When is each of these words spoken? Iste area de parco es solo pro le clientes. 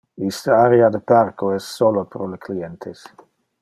Iste 0.27 0.55
area 0.59 0.87
de 0.95 1.01
parco 1.11 1.51
es 1.59 1.63
solo 1.77 2.07
pro 2.17 2.27
le 2.35 2.43
clientes. 2.49 3.09